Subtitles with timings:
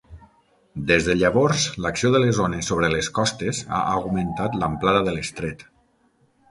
[0.91, 5.65] Des de llavors l'acció de les ones sobre les costes ha augmentat l'amplada de l'estret.